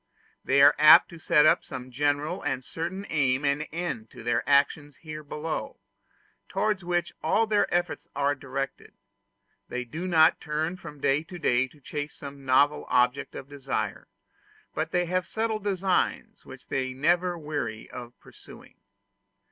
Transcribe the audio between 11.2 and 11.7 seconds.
to day